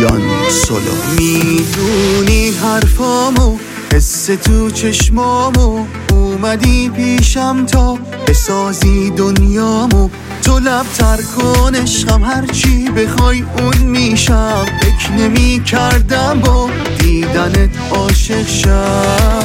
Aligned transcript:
بالا 0.00 0.92
می‌دونی 1.18 2.50
حرفامو 2.50 3.58
حس 3.94 4.26
تو 4.26 4.70
چشمامو. 4.70 5.84
اومدی 6.10 6.88
پیشم 6.88 7.66
تا 7.66 7.98
بسازی 8.26 9.10
دنیامو. 9.10 10.08
تو 10.42 10.58
لب 10.58 10.86
تر 10.98 11.18
کن 11.36 11.74
عشقم 11.74 12.24
هرچی 12.24 12.90
بخوای 12.90 13.44
اون 13.58 13.76
میشم. 13.76 14.66
فکر 14.80 15.12
نمی 15.12 15.62
کردم 15.64 16.40
با 16.40 16.70
دیدنت 16.98 17.70
عاشق 17.90 18.48
شم. 18.48 19.44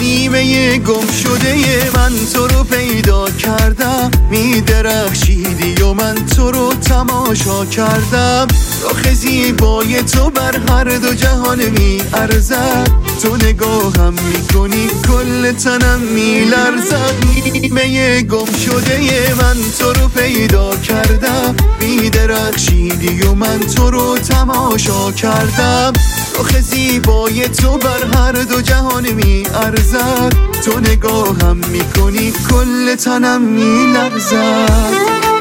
نیمه 0.00 0.78
گم 0.78 1.06
شده 1.22 1.56
من 1.94 2.12
تو 2.34 2.46
رو 2.46 2.64
پیدا 2.64 3.30
کردم. 3.30 4.10
میدرخشیدی 4.30 5.82
و 5.82 5.92
من 5.92 6.14
تو 6.14 6.50
رو 6.50 6.65
تماشا 6.96 7.64
کردم. 7.64 8.46
رخ 8.84 9.12
زیبای 9.14 10.02
تو 10.02 10.30
بر 10.30 10.56
هر 10.68 10.84
دو 10.84 11.14
جهان 11.14 11.58
می 11.58 12.02
ارزد. 12.14 12.90
تو 13.22 13.36
نگاهم 13.36 14.14
می‌کنی 14.32 14.88
کل 15.08 15.52
تنم 15.52 16.00
میلرزد 16.14 17.14
نیمه 17.34 18.22
گم 18.22 18.52
شده 18.66 19.34
من 19.34 19.56
تو 19.78 19.92
رو 19.92 20.08
پیدا 20.08 20.76
کردم. 20.76 21.56
میدرخشیدی 21.80 23.22
و 23.22 23.34
من 23.34 23.60
تو 23.60 23.90
رو 23.90 24.18
تماشا 24.18 25.12
کردم. 25.12 25.92
رخ 26.38 26.60
زیبای 26.60 27.48
تو 27.48 27.78
بر 27.78 28.18
هر 28.18 28.32
دو 28.32 28.60
جهان 28.60 29.12
می 29.12 29.46
ارزد. 29.54 30.32
تو 30.64 30.80
نگاهم 30.80 31.56
می‌کنی 31.56 32.32
کل 32.50 32.94
تنم 32.94 33.42
میلرزد 33.42 35.35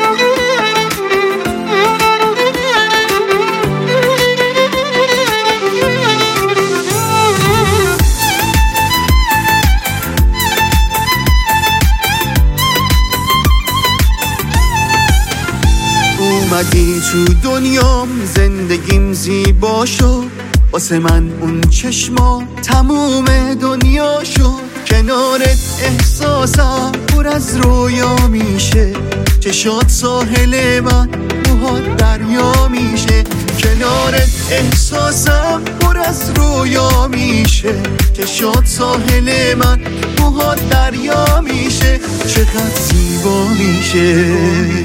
اومدی 16.56 17.02
تو 17.12 17.34
دنیام 17.34 18.10
زندگیم 18.36 19.14
زیبا 19.14 19.86
شد 19.86 20.24
واسه 20.72 21.00
من 21.00 21.32
اون 21.42 21.62
چشما 21.62 22.44
تموم 22.64 23.26
دنیا 23.54 24.24
شد 24.24 24.62
کنارت 24.88 25.58
احساسم 25.84 26.92
پر 26.92 27.28
از 27.28 27.58
رویا 27.58 28.28
میشه. 28.28 28.94
چشات 29.40 29.90
ساحل 29.90 30.80
من 30.80 31.10
موهات 31.50 31.98
دریا 31.98 32.68
میشه. 32.68 33.24
کنارت 33.64 34.30
احساسم 34.52 35.62
پر 35.80 35.98
از 35.98 36.32
رویا 36.36 37.08
میشه. 37.08 37.74
چشات 38.14 38.66
ساحل 38.66 39.56
من 39.56 39.80
موهات 40.20 40.70
دریا 40.70 41.42
میشه. 41.42 42.00
چقدر 42.28 42.80
زیبا 42.80 43.48
میشه. 43.48 44.85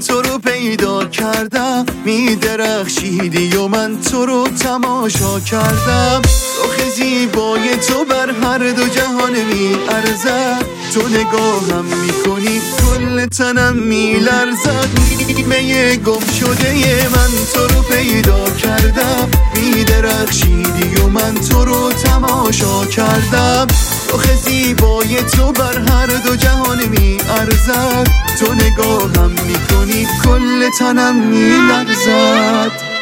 تو 0.00 0.22
رو 0.22 0.38
پیدا 0.38 1.04
کردم 1.04 1.86
میدرخشیدی 2.04 3.56
و 3.56 3.68
من 3.68 4.00
تو 4.00 4.26
رو 4.26 4.48
تماشا 4.48 5.40
کردم. 5.40 6.22
رخ 6.64 6.94
زیبای 6.96 7.76
تو 7.76 8.04
بر 8.04 8.30
هر 8.30 8.58
دو 8.58 8.88
جهان 8.88 9.32
می 9.32 9.76
ارزد 9.88 10.64
تو 10.94 11.08
نگاهم 11.08 11.84
می‌کنی 11.84 12.60
کل 12.60 13.26
تنم 13.26 13.76
میلرزد. 13.76 14.88
نیمه 15.26 15.96
گم 15.96 16.26
شده 16.40 17.08
من 17.08 17.30
تو 17.54 17.74
رو 17.74 17.82
پیدا 17.82 18.50
کردم. 18.50 19.28
میدرخشیدی 19.54 20.94
و 21.00 21.06
من 21.06 21.34
تو 21.34 21.64
رو 21.64 21.92
تماشا 21.92 22.84
کردم. 22.84 23.66
رخ 24.14 24.34
زیبای 24.34 25.22
تو 25.22 25.52
بر 25.52 25.78
هر 25.78 26.06
دو 26.06 26.36
جهان 26.36 26.84
می 26.86 27.18
ارزد. 27.28 28.08
تو 28.40 28.54
نگاهم 28.54 29.30
می‌کنی 29.30 30.06
کل 30.24 30.70
تنم 30.78 31.16
میلرزد 31.16 32.93